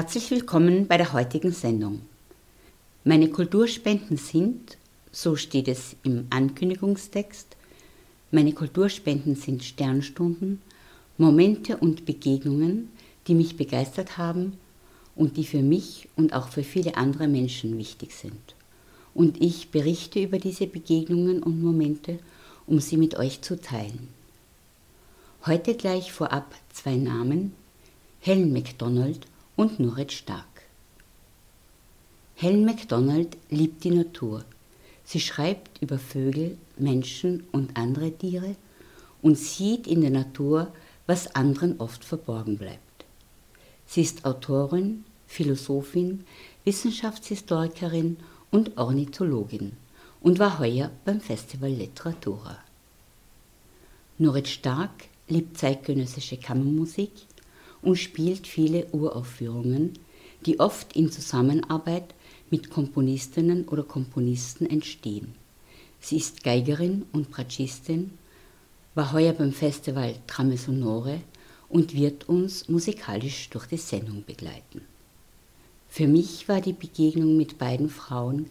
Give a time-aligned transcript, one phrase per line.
[0.00, 2.00] Herzlich willkommen bei der heutigen Sendung.
[3.04, 4.78] Meine Kulturspenden sind,
[5.12, 7.54] so steht es im Ankündigungstext,
[8.30, 10.62] meine Kulturspenden sind Sternstunden,
[11.18, 12.88] Momente und Begegnungen,
[13.26, 14.54] die mich begeistert haben
[15.16, 18.54] und die für mich und auch für viele andere Menschen wichtig sind.
[19.12, 22.20] Und ich berichte über diese Begegnungen und Momente,
[22.66, 24.08] um sie mit euch zu teilen.
[25.44, 27.52] Heute gleich vorab zwei Namen,
[28.20, 29.26] Helen MacDonald
[29.60, 30.62] und Nurit Stark.
[32.34, 34.42] Helen MacDonald liebt die Natur.
[35.04, 38.56] Sie schreibt über Vögel, Menschen und andere Tiere
[39.20, 40.72] und sieht in der Natur,
[41.06, 43.04] was anderen oft verborgen bleibt.
[43.84, 46.24] Sie ist Autorin, Philosophin,
[46.64, 48.16] Wissenschaftshistorikerin
[48.50, 49.72] und Ornithologin
[50.22, 52.56] und war heuer beim Festival Literatura.
[54.16, 57.12] Nurit Stark liebt zeitgenössische Kammermusik,
[57.82, 59.94] und spielt viele Uraufführungen,
[60.46, 62.14] die oft in Zusammenarbeit
[62.50, 65.34] mit Komponistinnen oder Komponisten entstehen.
[66.00, 68.12] Sie ist Geigerin und Bratschistin,
[68.94, 71.20] war heuer beim Festival Trame Sonore
[71.68, 74.82] und wird uns musikalisch durch die Sendung begleiten.
[75.88, 78.46] Für mich war die Begegnung mit beiden Frauen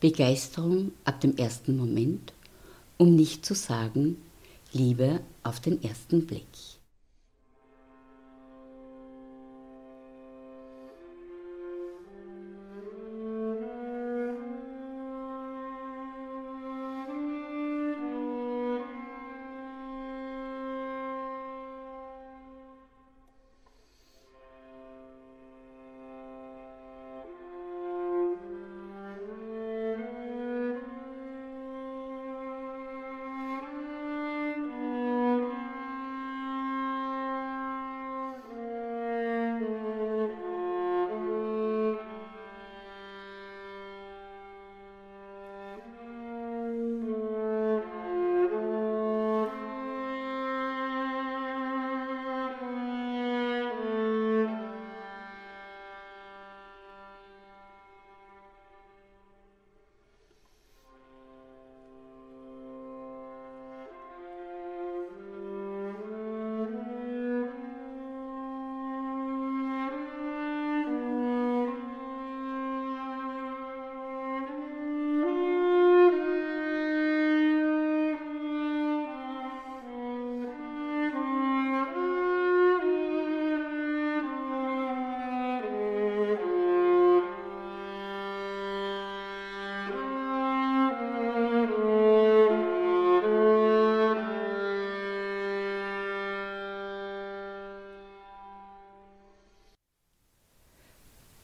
[0.00, 2.32] Begeisterung ab dem ersten Moment,
[2.98, 4.16] um nicht zu sagen
[4.72, 6.77] Liebe auf den ersten Blick.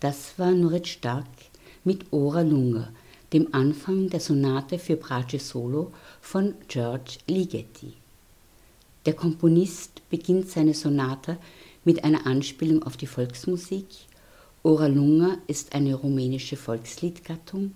[0.05, 1.25] Das war Nurit Stark
[1.83, 2.91] mit Ora Lunga,
[3.33, 7.95] dem Anfang der Sonate für Brace Solo von George Ligeti.
[9.07, 11.39] Der Komponist beginnt seine Sonate
[11.87, 13.87] mit einer Anspielung auf die Volksmusik.
[14.63, 17.73] Ora Lunga ist eine rumänische Volksliedgattung.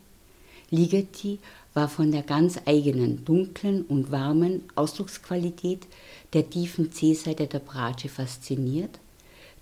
[0.69, 1.38] Ligeti
[1.72, 5.87] war von der ganz eigenen, dunklen und warmen Ausdrucksqualität
[6.34, 9.00] der tiefen C-Seite der Brace fasziniert.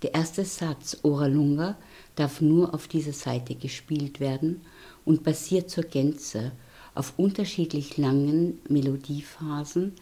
[0.03, 1.75] Der erste Satz Ora Lunga
[2.15, 4.61] darf nur auf dieser Seite gespielt werden
[5.05, 6.51] und basiert zur Gänze
[6.93, 9.93] auf unterschiedlich langen Melodiephasen,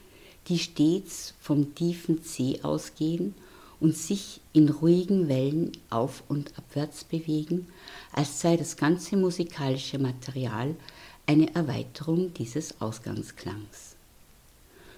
[0.47, 3.35] die stets vom tiefen C ausgehen
[3.79, 7.67] und sich in ruhigen Wellen auf und abwärts bewegen,
[8.11, 10.75] als sei das ganze musikalische Material
[11.25, 13.95] eine Erweiterung dieses Ausgangsklangs.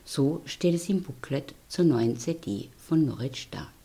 [0.06, 3.77] So steht es im Booklet zur neuen CD von Norit Stark.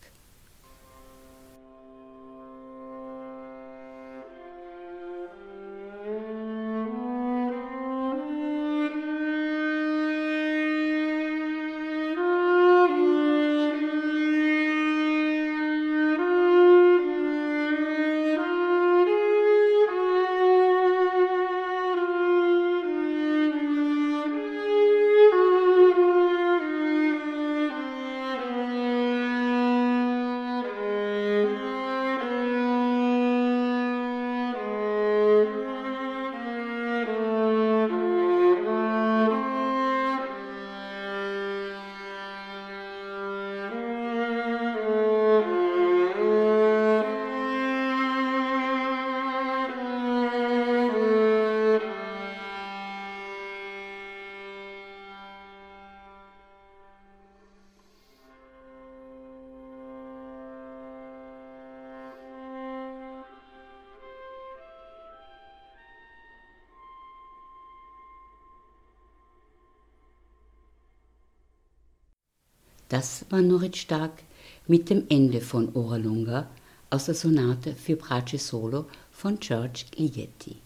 [72.93, 74.21] Das war Norit Stark
[74.67, 76.47] mit dem Ende von Ora Lunga
[76.91, 80.57] aus der Sonate für Brace Solo von George Ligeti.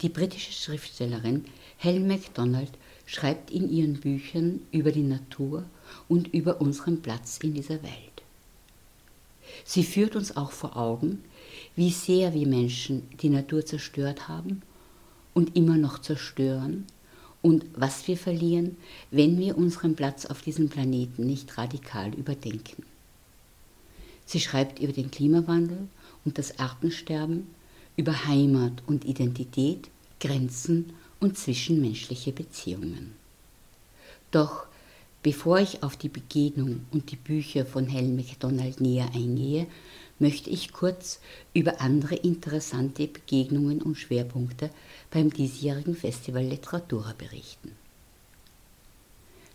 [0.00, 1.44] Die britische Schriftstellerin
[1.76, 2.72] Helen MacDonald
[3.06, 5.62] schreibt in ihren Büchern über die Natur
[6.08, 8.24] und über unseren Platz in dieser Welt.
[9.64, 11.22] Sie führt uns auch vor Augen,
[11.76, 14.62] wie sehr wir Menschen die Natur zerstört haben
[15.34, 16.84] und immer noch zerstören
[17.42, 18.76] und was wir verlieren,
[19.10, 22.82] wenn wir unseren Platz auf diesem Planeten nicht radikal überdenken.
[24.26, 25.88] Sie schreibt über den Klimawandel
[26.24, 27.46] und das Artensterben,
[27.96, 29.88] über Heimat und Identität,
[30.20, 33.12] Grenzen und zwischenmenschliche Beziehungen.
[34.30, 34.66] Doch
[35.22, 39.66] bevor ich auf die Begegnung und die Bücher von Helen MacDonald näher eingehe,
[40.18, 41.20] möchte ich kurz
[41.54, 44.70] über andere interessante Begegnungen und Schwerpunkte
[45.10, 47.72] beim diesjährigen Festival Literatura berichten.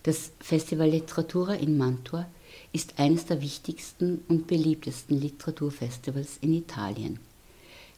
[0.04, 2.28] Das Festival Literatura in Mantua
[2.74, 7.20] ist eines der wichtigsten und beliebtesten Literaturfestivals in Italien.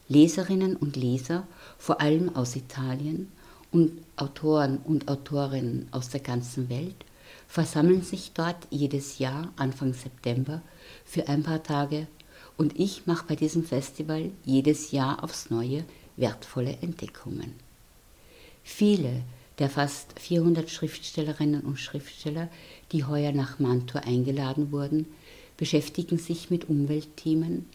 [0.08, 1.46] Leserinnen und Leser,
[1.76, 3.30] vor allem aus Italien,
[3.70, 7.04] und Autoren und Autorinnen aus der ganzen Welt
[7.46, 10.62] versammeln sich dort jedes Jahr Anfang September
[11.04, 12.06] für ein paar Tage
[12.56, 15.84] und ich mache bei diesem Festival jedes Jahr aufs Neue
[16.18, 17.54] wertvolle Entdeckungen.
[18.62, 19.22] Viele
[19.58, 22.48] der fast 400 Schriftstellerinnen und Schriftsteller,
[22.92, 25.06] die heuer nach Mantua eingeladen wurden,
[25.56, 27.66] beschäftigen sich mit Umweltthemen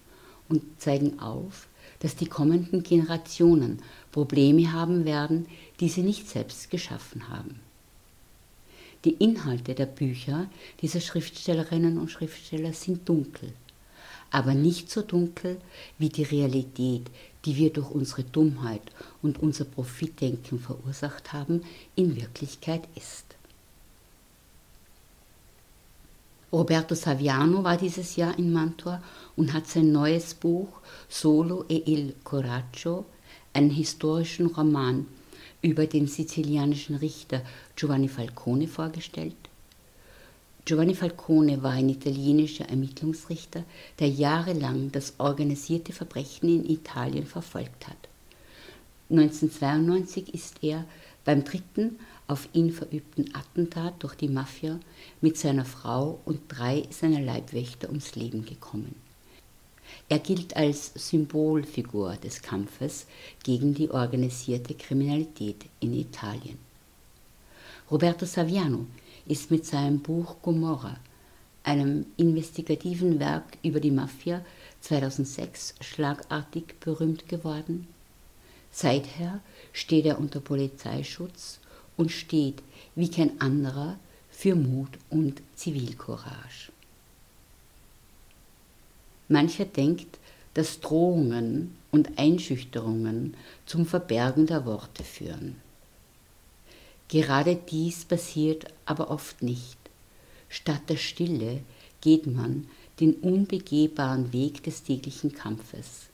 [0.47, 1.67] und zeigen auf,
[1.99, 3.79] dass die kommenden Generationen
[4.11, 5.47] Probleme haben werden,
[5.79, 7.59] die sie nicht selbst geschaffen haben.
[9.03, 10.49] Die Inhalte der Bücher
[10.81, 13.51] dieser Schriftstellerinnen und Schriftsteller sind dunkel
[14.33, 15.57] aber nicht so dunkel
[15.99, 17.03] wie die Realität,
[17.45, 18.81] die wir durch unsere Dummheit
[19.21, 21.63] und unser Profitdenken verursacht haben,
[21.95, 23.25] in Wirklichkeit ist.
[26.51, 29.01] Roberto Saviano war dieses Jahr in Mantua
[29.35, 30.67] und hat sein neues Buch
[31.09, 33.05] Solo e il Coraggio,
[33.53, 35.07] einen historischen Roman
[35.61, 37.41] über den sizilianischen Richter
[37.75, 39.42] Giovanni Falcone vorgestellt
[40.65, 43.65] Giovanni Falcone war ein italienischer Ermittlungsrichter,
[43.99, 47.97] der jahrelang das organisierte Verbrechen in Italien verfolgt hat.
[49.09, 50.85] 1992 ist er
[51.25, 54.79] beim dritten auf ihn verübten Attentat durch die Mafia
[55.19, 58.95] mit seiner Frau und drei seiner Leibwächter ums Leben gekommen.
[60.07, 63.05] Er gilt als Symbolfigur des Kampfes
[63.43, 66.57] gegen die organisierte Kriminalität in Italien.
[67.91, 68.87] Roberto Saviano
[69.25, 70.97] ist mit seinem Buch Gomorra,
[71.63, 74.43] einem investigativen Werk über die Mafia,
[74.81, 77.87] 2006 schlagartig berühmt geworden.
[78.71, 79.39] Seither
[79.71, 81.59] steht er unter Polizeischutz
[81.95, 82.61] und steht
[82.95, 83.97] wie kein anderer
[84.29, 86.71] für Mut und Zivilcourage.
[89.29, 90.19] Mancher denkt,
[90.53, 95.55] dass Drohungen und Einschüchterungen zum Verbergen der Worte führen.
[97.13, 99.77] Gerade dies passiert aber oft nicht.
[100.49, 101.61] Statt der Stille
[102.01, 102.67] geht man
[102.99, 106.07] den unbegehbaren Weg des täglichen Kampfes,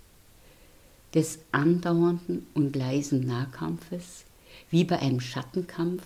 [1.14, 4.26] des andauernden und leisen Nahkampfes,
[4.72, 6.04] wie bei einem Schattenkampf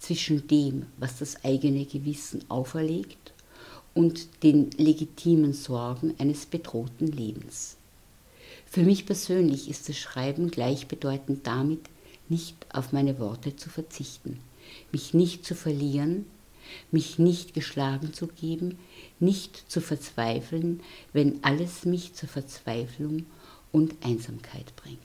[0.00, 3.32] zwischen dem, was das eigene Gewissen auferlegt,
[3.94, 7.76] und den legitimen Sorgen eines bedrohten Lebens.
[8.66, 11.88] Für mich persönlich ist das Schreiben gleichbedeutend damit,
[12.28, 14.40] nicht auf meine Worte zu verzichten,
[14.92, 16.26] mich nicht zu verlieren,
[16.90, 18.78] mich nicht geschlagen zu geben,
[19.20, 20.80] nicht zu verzweifeln,
[21.12, 23.26] wenn alles mich zur Verzweiflung
[23.72, 24.98] und Einsamkeit bringt.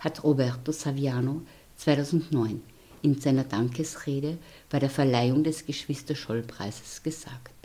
[0.00, 1.42] Hat Roberto Saviano
[1.76, 2.60] 2009
[3.02, 4.38] in seiner Dankesrede
[4.70, 7.61] bei der Verleihung des Geschwister-Scholl-Preises gesagt.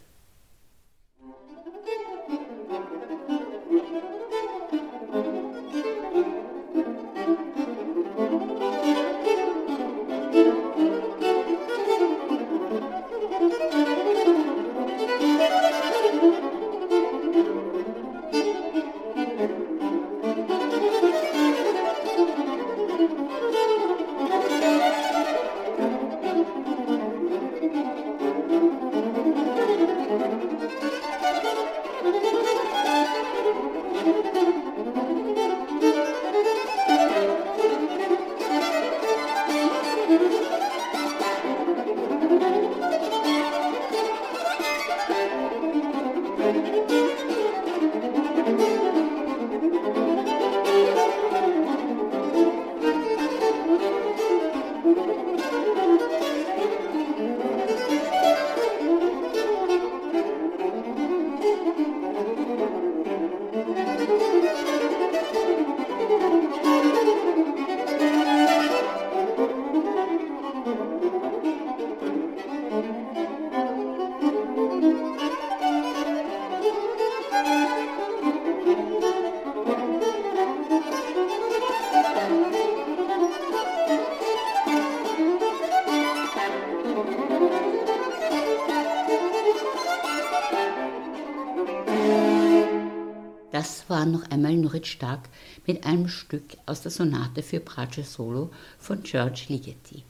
[94.38, 95.30] Einmal Nurit Stark
[95.66, 100.04] mit einem Stück aus der Sonate für Brace Solo von George Ligeti.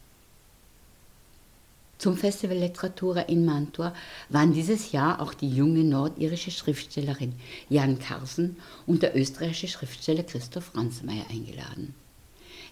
[1.97, 3.93] Zum Festival Literatura in Mantua
[4.29, 7.33] waren dieses Jahr auch die junge nordirische Schriftstellerin
[7.69, 11.95] Jan Carsen und der österreichische Schriftsteller Christoph Ransmayr eingeladen.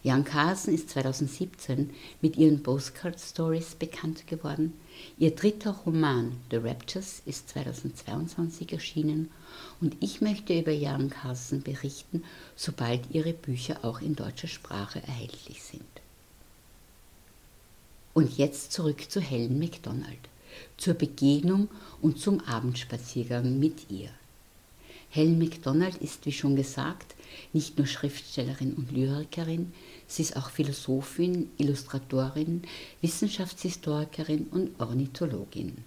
[0.05, 1.89] Jan Carlsen ist 2017
[2.21, 4.73] mit ihren Postcard Stories bekannt geworden.
[5.17, 9.31] Ihr dritter Roman The Raptures ist 2022 erschienen
[9.81, 12.23] und ich möchte über Jan Carlsen berichten,
[12.55, 15.81] sobald ihre Bücher auch in deutscher Sprache erhältlich sind.
[18.13, 20.19] Und jetzt zurück zu Helen MacDonald,
[20.77, 21.67] zur Begegnung
[21.99, 24.11] und zum Abendspaziergang mit ihr.
[25.09, 27.15] Helen MacDonald ist, wie schon gesagt,
[27.53, 29.71] nicht nur Schriftstellerin und Lyrikerin,
[30.07, 32.63] sie ist auch Philosophin, Illustratorin,
[33.01, 35.83] Wissenschaftshistorikerin und Ornithologin.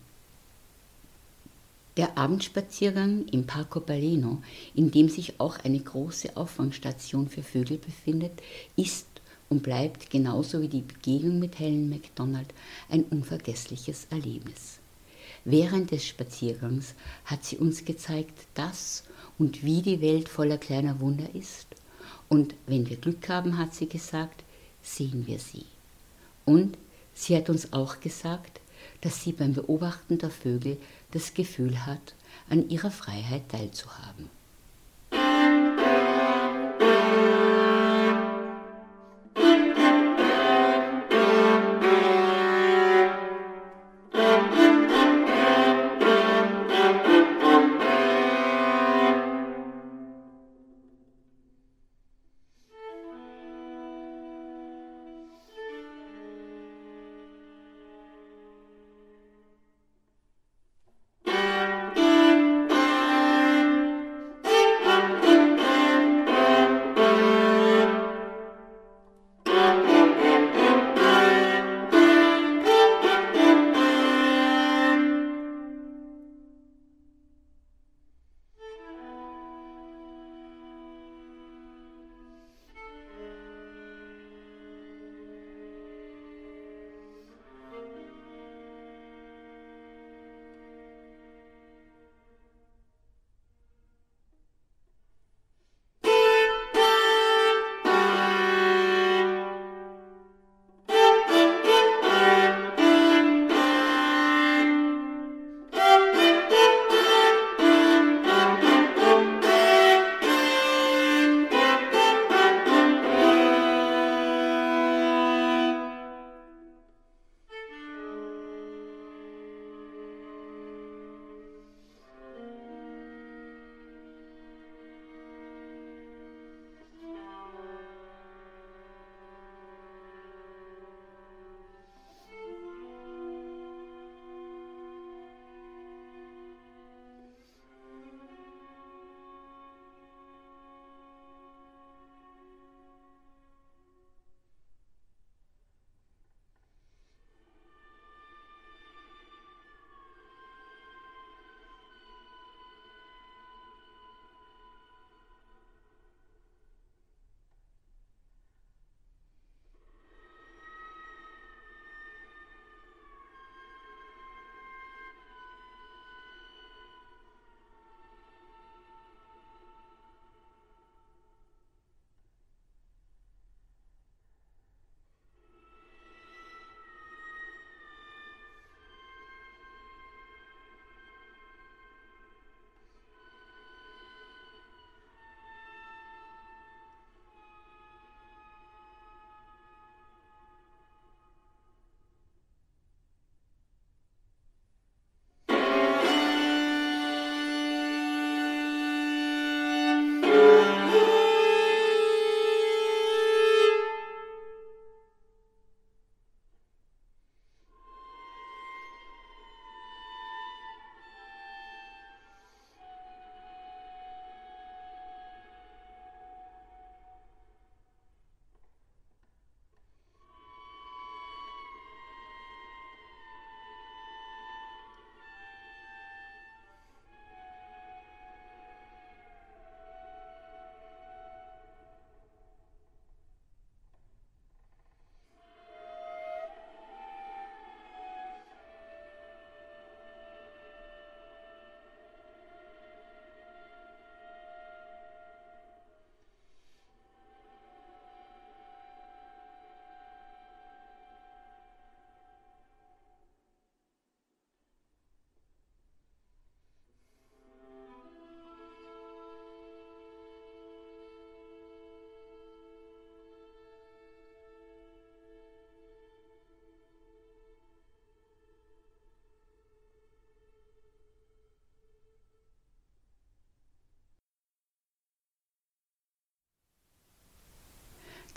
[1.96, 4.40] Der Abendspaziergang im Parco Baleno,
[4.74, 8.40] in dem sich auch eine große Auffangstation für Vögel befindet,
[8.76, 9.06] ist
[9.48, 12.48] und bleibt genauso wie die Begegnung mit Helen MacDonald
[12.88, 14.78] ein unvergessliches Erlebnis.
[15.44, 16.94] Während des Spaziergangs
[17.24, 19.04] hat sie uns gezeigt, dass
[19.38, 21.66] und wie die Welt voller kleiner Wunder ist.
[22.28, 24.44] Und wenn wir Glück haben, hat sie gesagt,
[24.82, 25.64] sehen wir sie.
[26.44, 26.76] Und
[27.14, 28.60] sie hat uns auch gesagt,
[29.00, 30.78] dass sie beim Beobachten der Vögel
[31.12, 32.14] das Gefühl hat,
[32.48, 34.30] an ihrer Freiheit teilzuhaben.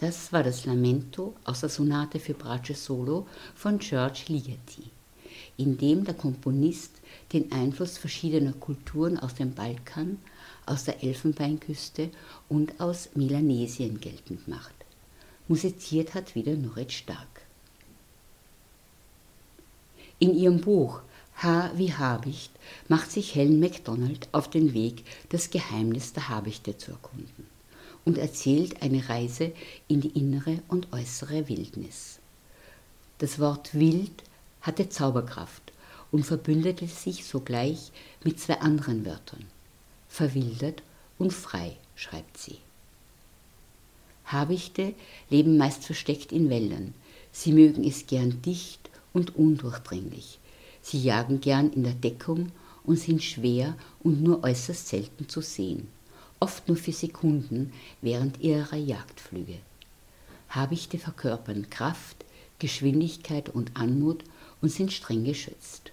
[0.02, 4.90] Das war das Lamento aus der Sonate für Brace Solo von George Ligeti,
[5.58, 6.94] in dem der Komponist
[7.34, 10.18] den Einfluss verschiedener Kulturen aus dem Balkan,
[10.66, 12.10] aus der Elfenbeinküste
[12.50, 14.74] und aus Melanesien geltend macht.
[15.48, 17.44] Musiziert hat wieder Norit Stark.
[20.18, 21.02] In ihrem Buch
[21.36, 22.52] H wie Habicht
[22.88, 27.51] macht sich Helen MacDonald auf den Weg, das Geheimnis der Habichte zu erkunden
[28.06, 29.52] und erzählt eine Reise
[29.88, 32.20] in die innere und äußere Wildnis.
[33.20, 34.24] Das Wort wild
[34.62, 35.72] hatte Zauberkraft
[36.12, 37.92] und verbündete sich sogleich
[38.24, 39.46] mit zwei anderen Wörtern.
[40.10, 40.82] Verwildert
[41.18, 42.58] und frei, schreibt sie.
[44.26, 44.94] Habichte
[45.30, 46.94] leben meist versteckt in Wäldern.
[47.32, 50.40] Sie mögen es gern dicht und undurchdringlich.
[50.82, 52.52] Sie jagen gern in der Deckung
[52.84, 55.88] und sind schwer und nur äußerst selten zu sehen,
[56.42, 59.60] oft nur für Sekunden während ihrer Jagdflüge.
[60.50, 62.26] Habichte verkörpern Kraft,
[62.60, 64.26] Geschwindigkeit und Anmut
[64.62, 65.92] und sind streng geschützt.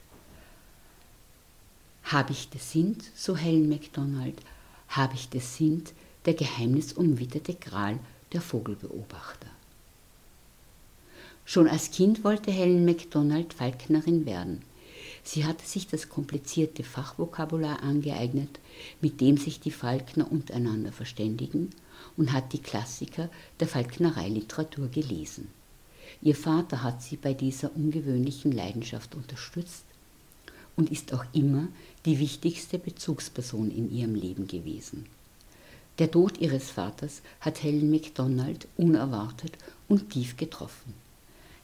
[2.02, 4.40] Habichte sind, so Helen MacDonald,
[4.88, 5.92] Habichte sind
[6.24, 7.98] der geheimnisumwitterte Gral
[8.32, 9.48] der Vogelbeobachter.
[11.44, 14.62] Schon als Kind wollte Helen MacDonald Falknerin werden.
[15.22, 18.60] Sie hatte sich das komplizierte Fachvokabular angeeignet,
[19.00, 21.70] mit dem sich die Falkner untereinander verständigen,
[22.16, 23.28] und hat die Klassiker
[23.60, 25.48] der Falknereiliteratur gelesen.
[26.22, 29.84] Ihr Vater hat sie bei dieser ungewöhnlichen Leidenschaft unterstützt
[30.76, 31.68] und ist auch immer
[32.04, 35.06] die wichtigste Bezugsperson in ihrem Leben gewesen.
[35.98, 40.94] Der Tod ihres Vaters hat Helen MacDonald unerwartet und tief getroffen.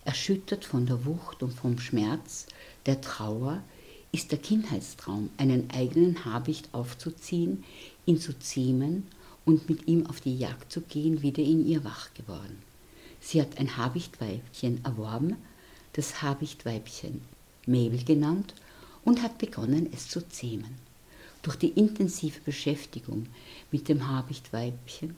[0.05, 2.47] Erschüttert von der Wucht und vom Schmerz,
[2.87, 3.63] der Trauer,
[4.13, 7.65] ist der Kindheitstraum, einen eigenen Habicht aufzuziehen,
[8.07, 9.05] ihn zu zähmen
[9.45, 12.59] und mit ihm auf die Jagd zu gehen, wieder in ihr wach geworden.
[13.21, 15.37] Sie hat ein Habichtweibchen erworben,
[15.95, 17.23] das Habichtweibchen
[17.67, 18.55] Mabel genannt,
[19.05, 20.77] und hat begonnen, es zu zähmen.
[21.43, 23.27] Durch die intensive Beschäftigung
[23.71, 25.17] mit dem Habichtweibchen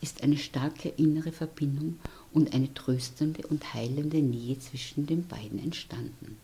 [0.00, 1.98] ist eine starke innere Verbindung
[2.32, 6.36] und eine tröstende und heilende Nähe zwischen den beiden entstanden.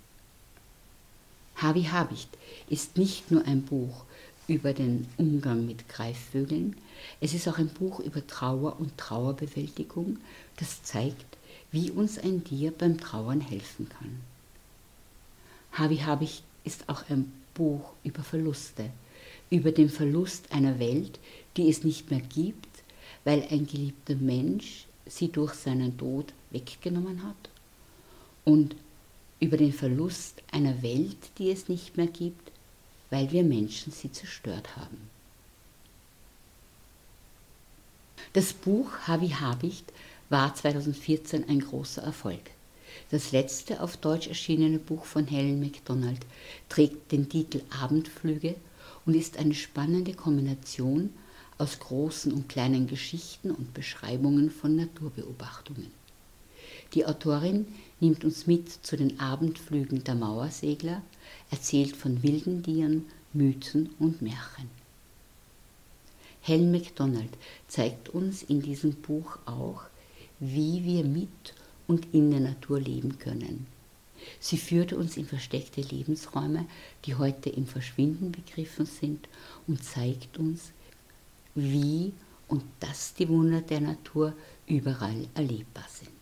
[1.57, 2.29] Habi Habicht
[2.69, 4.05] ist nicht nur ein Buch
[4.49, 6.77] über den Umgang mit Greifvögeln,
[7.21, 10.19] es ist auch ein Buch über Trauer und Trauerbewältigung,
[10.57, 11.37] das zeigt,
[11.71, 14.21] wie uns ein Tier beim Trauern helfen kann.
[15.73, 18.91] Habi Habicht ist auch ein Buch über Verluste,
[19.51, 21.19] über den Verlust einer Welt,
[21.57, 22.69] die es nicht mehr gibt,
[23.25, 27.51] weil ein geliebter Mensch sie durch seinen Tod weggenommen hat
[28.45, 28.77] und
[29.45, 32.51] über den Verlust einer Welt, die es nicht mehr gibt,
[33.11, 34.97] weil wir Menschen sie zerstört haben.
[38.33, 39.93] Das Buch Havi Habicht
[40.29, 42.51] war 2014 ein großer Erfolg.
[43.11, 46.21] Das letzte auf Deutsch erschienene Buch von Helen MacDonald
[46.69, 48.57] trägt den Titel Abendflüge
[49.05, 51.11] und ist eine spannende Kombination
[51.59, 56.04] aus großen und kleinen Geschichten und Beschreibungen von Naturbeobachtungen.
[56.95, 57.67] Die Autorin
[57.99, 61.03] nimmt uns mit zu den Abendflügen der Mauersegler,
[61.51, 64.71] erzählt von wilden Tieren, Mythen und Märchen.
[66.41, 67.31] Helen MacDonald
[67.67, 69.83] zeigt uns in diesem Buch auch,
[70.39, 71.55] wie wir mit
[71.89, 73.67] und in der Natur leben können.
[74.39, 76.67] Sie führte uns in versteckte Lebensräume,
[77.07, 79.29] die heute im Verschwinden begriffen sind,
[79.67, 80.73] und zeigt uns,
[81.57, 82.13] wie
[82.47, 84.33] und dass die Wunder der Natur
[84.67, 86.14] überall erlebbar sind.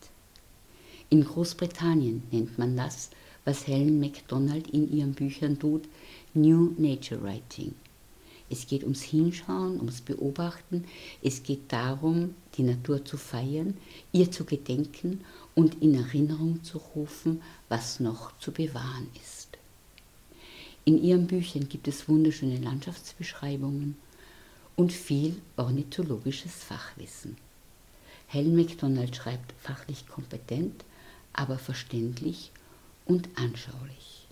[1.13, 3.11] In Großbritannien nennt man das,
[3.45, 5.83] was Helen MacDonald in ihren Büchern tut,
[6.33, 7.75] New Nature Writing.
[8.49, 10.85] Es geht ums Hinschauen, ums Beobachten,
[11.21, 13.77] es geht darum, die Natur zu feiern,
[14.13, 15.21] ihr zu gedenken
[15.55, 19.59] und in Erinnerung zu rufen, was noch zu bewahren ist.
[20.87, 23.99] In ihren Büchern gibt es wunderschöne Landschaftsbeschreibungen
[24.77, 27.37] und viel ornithologisches Fachwissen.
[28.29, 30.87] Helen MacDonald schreibt fachlich kompetent,
[31.33, 32.51] aber verständlich
[33.07, 34.27] und anschaulich.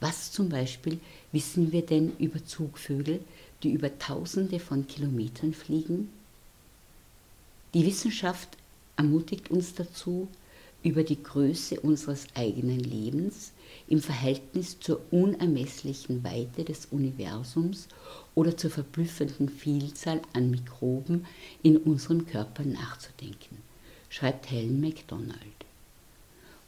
[0.00, 0.98] Was zum Beispiel
[1.30, 3.20] wissen wir denn über Zugvögel,
[3.62, 6.08] die über Tausende von Kilometern fliegen?
[7.74, 8.56] Die Wissenschaft
[8.96, 10.28] ermutigt uns dazu,
[10.82, 13.52] über die Größe unseres eigenen Lebens
[13.86, 17.88] im Verhältnis zur unermesslichen Weite des Universums
[18.34, 21.26] oder zur verblüffenden Vielzahl an Mikroben
[21.62, 23.58] in unserem Körper nachzudenken,
[24.08, 25.69] schreibt Helen MacDonald.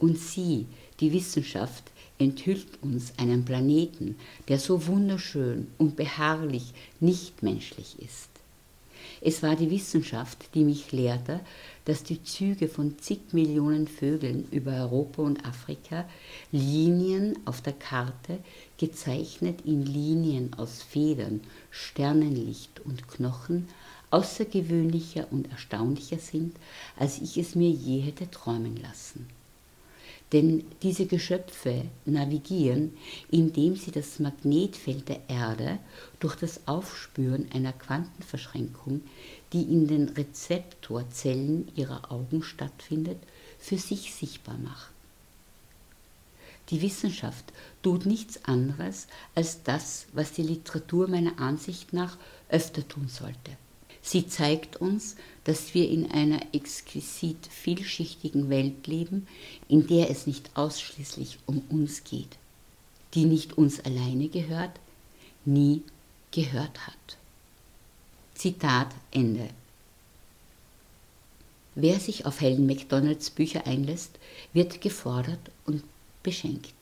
[0.02, 0.66] Und sie,
[0.98, 1.84] die Wissenschaft,
[2.18, 4.16] enthüllt uns einen Planeten,
[4.48, 8.28] der so wunderschön und beharrlich nicht menschlich ist.
[9.20, 11.38] Es war die Wissenschaft, die mich lehrte,
[11.84, 16.04] dass die Züge von zig Millionen Vögeln über Europa und Afrika
[16.50, 18.40] Linien auf der Karte,
[18.78, 23.68] gezeichnet in Linien aus Federn, Sternenlicht und Knochen,
[24.10, 26.56] außergewöhnlicher und erstaunlicher sind,
[26.96, 29.28] als ich es mir je hätte träumen lassen.
[30.32, 32.96] Denn diese Geschöpfe navigieren,
[33.30, 35.78] indem sie das Magnetfeld der Erde
[36.20, 39.02] durch das Aufspüren einer Quantenverschränkung,
[39.52, 43.18] die in den Rezeptorzellen ihrer Augen stattfindet,
[43.58, 44.92] für sich sichtbar machen.
[46.70, 52.16] Die Wissenschaft tut nichts anderes als das, was die Literatur meiner Ansicht nach
[52.48, 53.58] öfter tun sollte.
[54.02, 59.28] Sie zeigt uns, dass wir in einer exquisit vielschichtigen Welt leben,
[59.68, 62.36] in der es nicht ausschließlich um uns geht,
[63.14, 64.72] die nicht uns alleine gehört,
[65.44, 65.82] nie
[66.32, 67.16] gehört hat.
[68.34, 69.48] Zitat Ende.
[71.74, 74.18] Wer sich auf Helen Macdonalds Bücher einlässt,
[74.52, 75.84] wird gefordert und
[76.22, 76.74] beschenkt.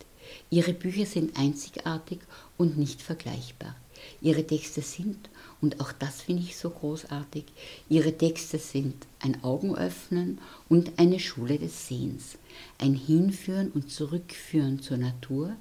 [0.50, 2.18] Ihre Bücher sind einzigartig
[2.56, 3.76] und nicht vergleichbar.
[4.20, 5.28] Ihre Texte sind,
[5.60, 7.44] und auch das finde ich so großartig,
[7.88, 12.38] ihre Texte sind ein Augenöffnen und eine Schule des Sehens,
[12.78, 15.54] ein Hinführen und Zurückführen zur Natur.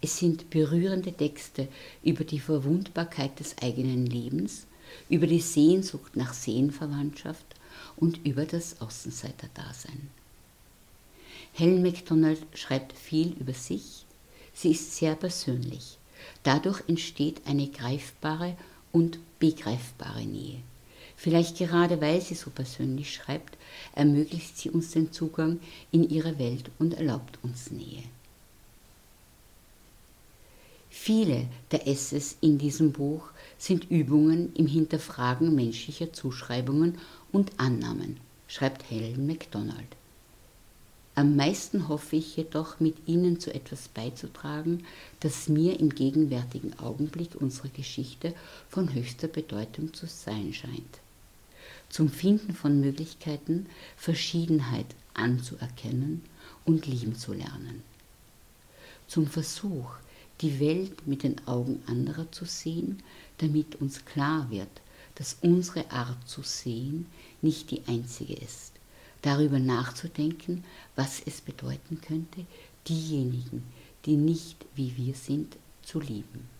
[0.00, 1.68] Es sind berührende Texte
[2.02, 4.66] über die Verwundbarkeit des eigenen Lebens,
[5.10, 7.44] über die Sehnsucht nach Seelenverwandtschaft
[7.96, 10.10] und über das Außenseiterdasein.
[11.52, 14.06] Helen MacDonald schreibt viel über sich,
[14.54, 15.98] sie ist sehr persönlich.
[16.42, 18.56] Dadurch entsteht eine greifbare
[18.96, 20.60] und begreifbare Nähe.
[21.18, 23.58] Vielleicht gerade weil sie so persönlich schreibt,
[23.94, 25.60] ermöglicht sie uns den Zugang
[25.92, 28.04] in ihre Welt und erlaubt uns Nähe.
[30.88, 33.28] Viele der Essays in diesem Buch
[33.58, 36.96] sind Übungen im Hinterfragen menschlicher Zuschreibungen
[37.32, 38.16] und Annahmen,
[38.48, 39.90] schreibt Helen MacDonald.
[41.18, 44.84] Am meisten hoffe ich jedoch, mit Ihnen zu etwas beizutragen,
[45.20, 48.34] das mir im gegenwärtigen Augenblick unserer Geschichte
[48.68, 51.00] von höchster Bedeutung zu sein scheint.
[51.88, 53.64] Zum Finden von Möglichkeiten,
[53.96, 56.22] Verschiedenheit anzuerkennen
[56.66, 57.82] und lieben zu lernen.
[59.08, 59.88] Zum Versuch,
[60.42, 63.02] die Welt mit den Augen anderer zu sehen,
[63.38, 64.82] damit uns klar wird,
[65.14, 67.06] dass unsere Art zu sehen
[67.40, 68.75] nicht die einzige ist
[69.26, 72.46] darüber nachzudenken, was es bedeuten könnte,
[72.86, 73.64] diejenigen,
[74.04, 76.55] die nicht wie wir sind, zu lieben.